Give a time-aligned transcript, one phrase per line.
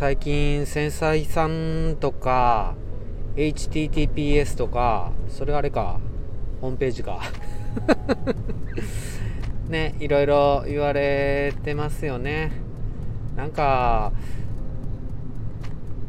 [0.00, 2.74] 最近繊細さんとか
[3.36, 6.00] HTTPS とかそれあれか
[6.62, 7.20] ホームページか。
[9.68, 12.50] ねいろいろ言われてますよね。
[13.36, 14.12] なんか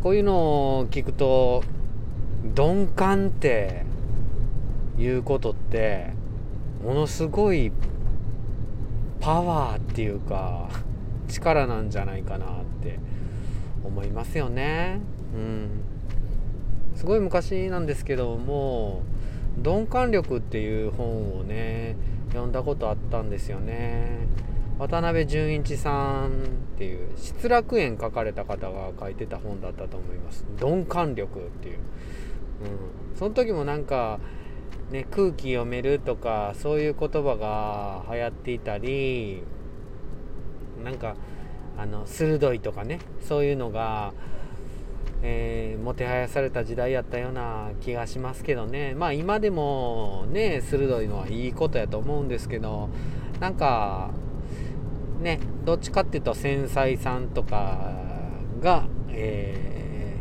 [0.01, 1.61] こういうのを聞くと
[2.55, 3.83] 鈍感って
[4.97, 6.13] いうことって
[6.81, 7.73] ものすごい
[9.19, 10.69] パワーっていうか
[11.27, 12.47] 力なんじゃないかなっ
[12.81, 12.97] て
[13.83, 14.99] 思いますよね。
[15.33, 15.69] うん
[16.95, 19.01] すごい昔なんですけども
[19.57, 21.95] 「鈍感力」っていう本をね
[22.29, 24.27] 読んだことあったんですよね。
[24.81, 26.31] 渡辺淳一さんっ
[26.79, 34.19] ていう失楽園書かれた方が書いてた本だったと思います鈍感力っていう、うん、その時もなんか
[34.89, 39.43] ね空気読めるとかそういう言葉が流行っていたり
[40.83, 41.15] なんか
[41.77, 44.13] あの鋭いとかねそういうのが、
[45.23, 52.89] えー、もてはやされた時代やったような気がしますけどねまあ今でもね鋭いのはいいことやと思うんですけど
[53.39, 54.11] なんか
[55.21, 57.93] ねどっちかっていうと繊細さんとか
[58.61, 60.15] が、え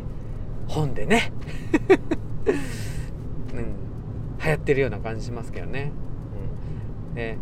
[0.67, 1.31] ー、本でね、
[3.53, 3.75] うん、
[4.43, 5.91] 流行ってるような感じしますけどね。
[7.09, 7.37] うん、で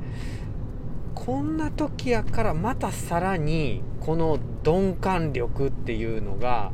[1.16, 6.72] こんな時やからまたさらにこの鈍感力っていうのが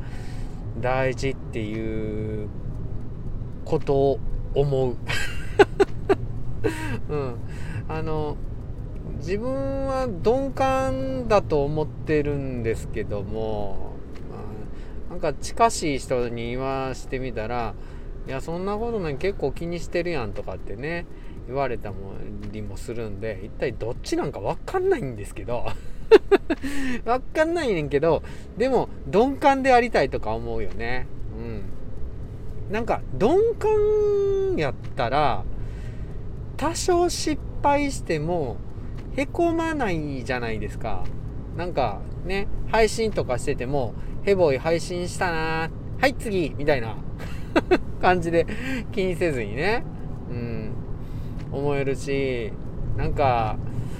[0.80, 2.50] 大事っていう
[3.64, 4.20] ことを
[4.54, 4.96] 思う。
[7.10, 7.36] うん、
[7.88, 8.38] あの
[9.18, 13.94] 自分は鈍感だと思ってるんですけども、
[14.32, 14.38] ま
[15.10, 17.76] あ、なんか近しい人に言わしてみたら
[18.28, 21.06] いやそんなことない結構気にしてるやんとかってね
[21.48, 21.94] 言われた
[22.52, 25.68] りもするんで一体どっちなんか分かんないんですけど
[27.06, 28.24] 分かんないねんけど
[28.58, 31.08] でも鈍感でありたいとか思うよね
[31.38, 35.44] うんなんか鈍感やったら
[36.58, 38.58] 多少失敗しても
[39.16, 41.06] へこまないじゃないですか。
[41.56, 43.94] なんかね、配信とかしてても、
[44.24, 45.70] ヘボイ配信したな
[46.00, 46.98] はい次みたいな
[48.02, 48.46] 感じで
[48.92, 49.84] 気にせずにね、
[50.30, 50.72] うん、
[51.52, 52.52] 思えるし、
[52.98, 53.56] なんか、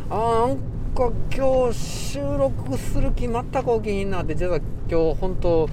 [0.10, 0.58] あなん
[0.96, 5.70] か今日収録する気全く起きひんなって、実は今日本当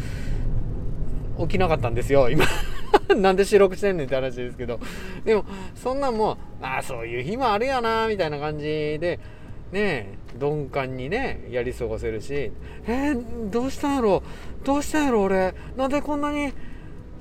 [1.39, 2.45] 起きなかったんですよ、今
[3.17, 4.81] なんで収録してんねんって話ですけど。
[5.25, 5.45] でも、
[5.77, 9.21] そんなんもう、ああ、そういう日もあるやな、みたいな感じで、
[9.71, 12.51] ね鈍感にね、やり過ごせるし、
[12.87, 14.23] えー、どうしたんやろ？
[14.65, 15.55] どうしたんやろ俺？
[15.77, 16.53] なんでこんなに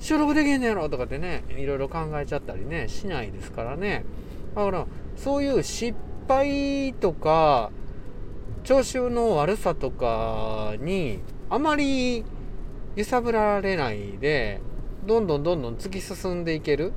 [0.00, 0.88] 収録できへんのやろ？
[0.88, 4.04] とかってね、いろいろ考えちゃったりね、しないですからね。
[4.56, 4.86] だから、
[5.16, 5.96] そういう失
[6.26, 7.70] 敗とか、
[8.64, 11.18] 調子の悪さとかに、
[11.50, 12.24] あまり
[12.94, 14.60] 揺さぶられないで、
[15.04, 16.92] どんどんどんどん突き進んでいける。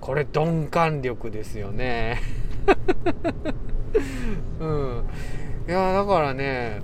[0.00, 2.20] これ鈍感力ですよね。
[4.60, 5.04] うん。
[5.68, 6.80] いやだからね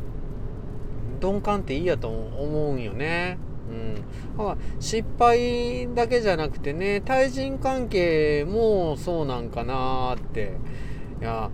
[1.20, 3.38] 鈍感っていいやと思うんよね。
[3.70, 4.56] うん。
[4.80, 10.54] 失敗だけじゃなくてね対人関係もそうなんかなって。
[11.20, 11.50] いや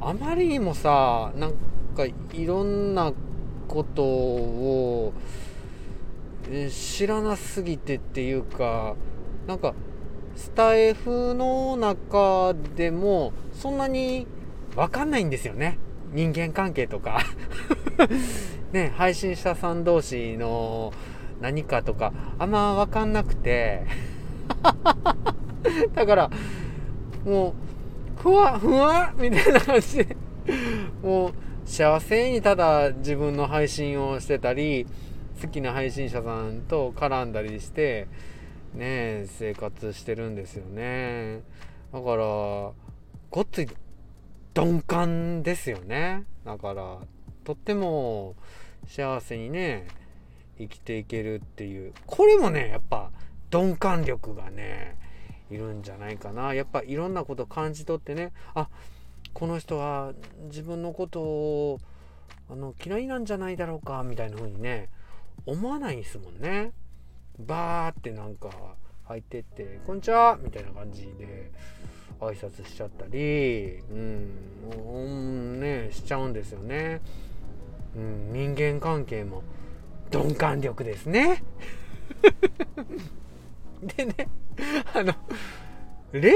[0.00, 1.54] あまりにもさなん
[1.92, 2.14] かい
[2.46, 3.12] ろんな
[3.68, 5.12] ことを
[6.70, 8.96] 知らなすぎてっていうか
[9.46, 9.74] なんか
[10.36, 14.26] スタイフの中でもそんなに
[14.74, 15.78] 分かんないんですよね。
[16.12, 17.20] 人間関係とか。
[18.72, 20.92] ね配信者さん同士の
[21.40, 23.84] 何かとかあんま分かんなくて。
[25.94, 26.30] だから
[27.24, 27.54] も
[28.18, 30.16] うふわふわみたいな感じで。
[31.02, 31.32] もう
[31.72, 34.86] 幸せにただ自分の配信をしてたり
[35.40, 38.08] 好きな配信者さんと絡んだりして
[38.74, 41.40] ね生活してるんですよね。
[41.90, 42.74] だからご
[43.40, 43.68] っつい
[44.54, 46.24] 鈍感ですよね。
[46.44, 46.98] だから
[47.42, 48.34] とっても
[48.86, 49.86] 幸せにね
[50.58, 51.94] 生きていけるっていう。
[52.04, 53.10] これもねやっぱ
[53.50, 54.98] 鈍感力がね
[55.50, 56.52] いるんじゃないかな。
[56.52, 58.68] やっぱいろんなこと感じ取ってねあ
[59.34, 60.12] この人は
[60.44, 61.80] 自分のことを
[62.50, 64.90] あの嫌いなんじゃないだろうかみたいな風にね
[65.46, 66.72] 思わないんですもんね。
[67.38, 68.50] バーってなんか
[69.04, 71.50] 入ってって「こんにちは」みたいな感じで
[72.20, 74.28] 挨拶しちゃったりうん、
[74.76, 74.98] う
[75.56, 77.00] ん、ねしちゃうんですよね、
[77.96, 79.42] うん、人間関係も
[80.12, 81.42] 鈍感力ですね。
[83.82, 84.28] でね
[84.94, 85.14] あの
[86.12, 86.34] 恋愛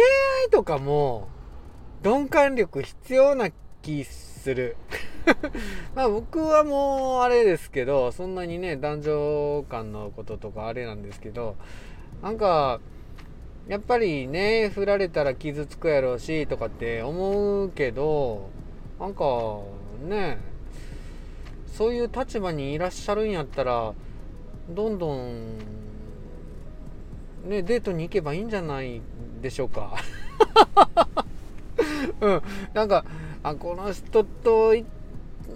[0.50, 1.28] とかも
[2.06, 3.50] 鈍感力必要な
[3.82, 4.76] 気する。
[5.96, 11.56] まあ僕はもうあれですけどそんなにね男女間のこととかあれなんですけど
[12.22, 12.78] なんか
[13.66, 18.50] やっぱりね振られたら傷つくやろうしとかって思うけど
[19.00, 19.24] なんか
[20.08, 20.38] ね
[21.66, 23.94] そういう立場にいらっしゃるんやったら
[24.70, 25.58] どんどん
[27.46, 29.02] ねデートに行けばいいんじゃない
[29.42, 29.96] でしょうか。
[32.20, 32.42] うん。
[32.74, 33.04] なんか
[33.42, 34.74] あこの人と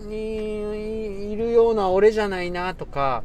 [0.07, 3.23] にいるような俺じゃないなとか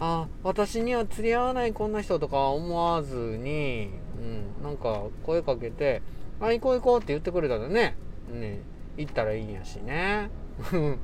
[0.00, 6.02] あ私には釣り合わないこんな人とか思わずに、うん、なんか声かけて
[6.40, 7.96] 「あ行こう行こう」って言ってくれたらね
[8.30, 8.60] ね
[8.96, 10.30] 行ったらいいんやしね。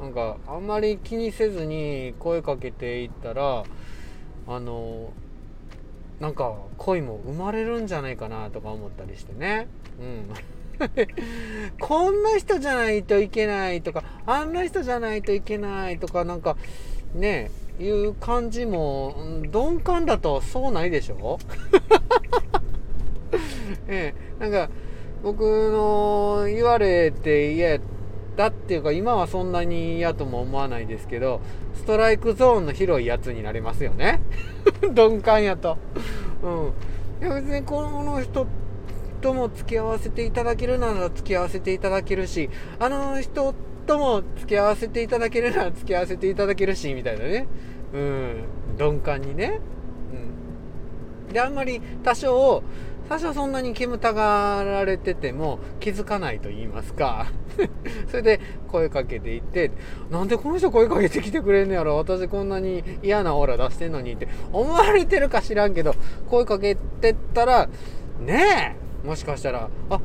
[0.00, 3.64] なんかあんまり気にせずに声かけていったら
[4.46, 5.12] あの
[6.20, 9.68] なんか恋も生まれるんじゃないかなとか思ったりしてね。
[10.00, 10.30] うん。
[11.80, 16.56] こんな人じゃないといけないとかあんな人じゃないといけないとかなんか
[17.14, 19.16] ねえいう感じも
[19.52, 21.38] 鈍感だとそうないでしょ？
[23.88, 24.70] ええなんか
[25.22, 27.80] 僕の言われて嫌やっ
[28.36, 31.40] たっていうか今はそんなに嫌とも思わないですけど
[31.74, 34.20] ストライクゾーンの広いやつになりますよね。
[34.82, 35.76] 鈍感やと。
[36.42, 37.26] うん。
[37.26, 38.46] いや別にこの人
[39.24, 43.54] とも付き合わせていただけるなら付き合わせていただけるしあの人
[43.86, 47.46] とも付き合わせていただけるなら付き合わせていただけるしみたいなね。
[47.94, 48.44] うん。
[48.78, 49.60] 鈍感にね。
[51.26, 51.32] うん。
[51.32, 52.62] であんまり多少
[53.08, 57.26] 多少そんなに煙たがられてても気づかないと言いますか。
[58.08, 59.70] それで声かけていって
[60.10, 61.96] なんでこの人声かけてきてくれんのやろ。
[61.96, 65.94] 私こんなに嫌なオーラ出してんのにって思われてるか知らんけど
[66.28, 67.70] 声かけてったら
[68.20, 70.00] ねえもしかしたらあ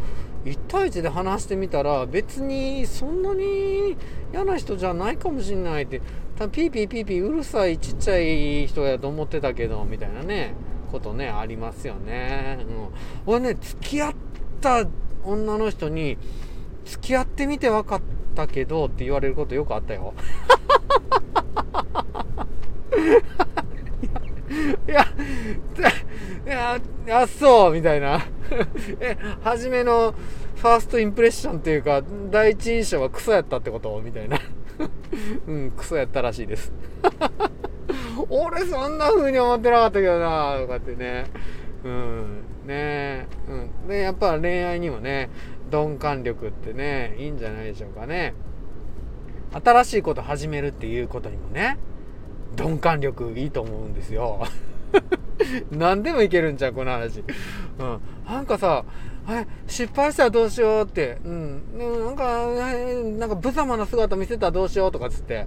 [0.45, 3.95] 1対1で話してみたら別にそんなに
[4.31, 6.01] 嫌な人じゃないかもしんないって
[6.51, 10.53] ピーピーピーピーうるさいちっちゃい人やと思ってたけどみたいなね
[10.91, 12.59] ことねありますよね、
[13.25, 14.13] うん、俺ね付き合っ
[14.61, 14.85] た
[15.23, 16.17] 女の人に
[16.85, 18.01] 付き合ってみて分かっ
[18.35, 20.13] たけどって言われることよくあったよ。
[24.87, 25.05] いや、
[25.77, 25.88] いや、
[26.59, 28.21] いや、そうみたいな。
[28.99, 30.13] え、初めの
[30.55, 34.01] ファーストインプレッションっていうか、第一印象はクソやったってこと？
[34.03, 34.37] みたいな。
[35.47, 36.71] うん、クソやったらしいです。
[38.29, 41.25] 俺そんな風に思ってなかったけどな、とかってね。
[41.83, 43.87] うん、ねうん。
[43.87, 45.29] で、やっぱ恋愛にもね、
[45.71, 48.33] 鈍感力ってね、いいんじゃないでしょうかね。
[49.63, 51.77] 新しいこと始めるっていうことにもね、
[52.57, 54.45] 鈍感力いいと思うんですよ。
[55.71, 57.23] 何でもいけるんじゃん、この話。
[57.79, 57.99] うん。
[58.25, 58.85] なんかさ、
[59.67, 61.61] 失敗したらどうしようって、うん。
[62.05, 62.47] なんか、
[63.17, 65.45] なんか無様な姿見せたらどうしようとかつって、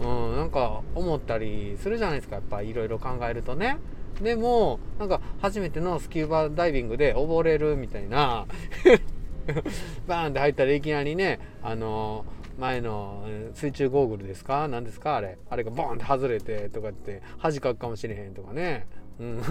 [0.00, 3.78] うん、なんか思ったりするじゃないですか、やっぱいろいろ考えるとね。
[4.20, 8.46] でも、なんか初めてのスキューバダイビングで溺れるみたいな
[10.06, 12.24] バーンって入ったらいきなりね、あの
[12.58, 13.24] 前の
[13.54, 14.68] 水中ゴーグルですか？
[14.68, 15.16] 何ですか？
[15.16, 15.38] あれ。
[15.50, 18.86] あれがボーンって外れてとかって恥かくかもしれへんとかね。
[19.20, 19.42] うん。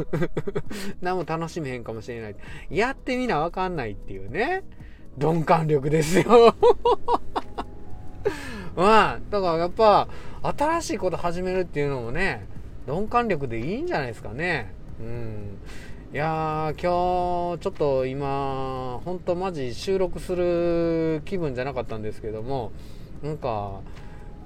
[1.02, 2.36] 何も楽しめへんかもしれない。
[2.70, 4.64] やってみなわかんないっていうね。
[5.18, 6.56] 鈍感力ですよ
[8.76, 10.08] まあ、だからやっぱ、
[10.42, 12.48] 新しいこと始めるっていうのもね、
[12.88, 14.74] 鈍感力でいいんじゃないですかね。
[15.00, 15.58] うん。
[16.14, 22.72] いやー、今日、ちょっと今、ほんとマジ収録する気分じゃなかったんですけども、
[23.22, 23.82] なんか、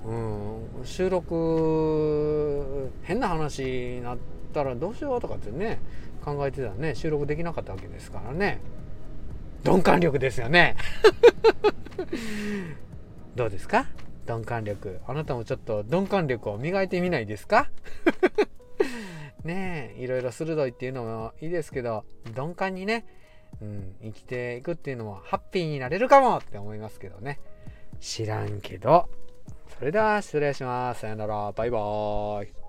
[0.06, 5.80] うん、収録、変な話になってったらどうしようとかってね、
[6.24, 8.60] 考えてたらね、収録できなかったわけですからね。
[9.64, 10.76] 鈍感力ですよね。
[13.36, 13.88] どうですか？
[14.28, 15.00] 鈍感力。
[15.08, 17.70] あなたもちょっと鈍感力を磨いてみないですか？
[19.44, 22.04] ねえ、いろいろ鋭いっていうのもいいですけど、
[22.36, 23.06] 鈍感にね、
[23.62, 27.40] うん、生きていくっていうのもハッピーになれるかもって思いますけどね。
[28.00, 29.10] 知らんけど。
[29.80, 31.02] それでは失礼します。
[31.02, 31.52] さよなら。
[31.54, 32.67] バイバーイ。